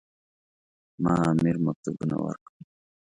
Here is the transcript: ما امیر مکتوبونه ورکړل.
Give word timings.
ما 1.01 1.13
امیر 1.31 1.57
مکتوبونه 1.65 2.15
ورکړل. 2.19 2.59